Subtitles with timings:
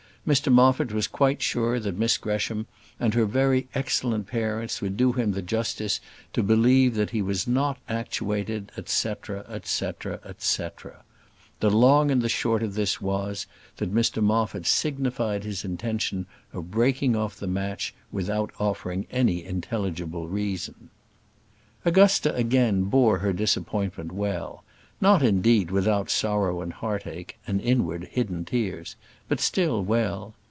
[0.27, 2.67] Mr Moffat was quite sure that Miss Gresham
[2.99, 5.99] and her very excellent parents would do him the justice
[6.33, 9.13] to believe that he was not actuated, &c.,
[9.63, 9.91] &c.,
[10.37, 10.63] &c.
[11.59, 16.69] The long and the short of this was, that Mr Moffat signified his intention of
[16.69, 20.91] breaking off the match without offering any intelligible reason.
[21.83, 24.63] Augusta again bore her disappointment well:
[25.03, 28.95] not, indeed, without sorrow and heartache, and inward, hidden tears;
[29.27, 30.35] but still well.